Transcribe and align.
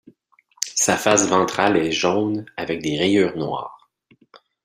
Sa 0.73 0.97
face 0.97 1.27
ventrale 1.27 1.77
est 1.77 1.91
jaune 1.91 2.47
avec 2.57 2.81
des 2.81 2.97
rayures 2.97 3.37
noires. 3.37 3.91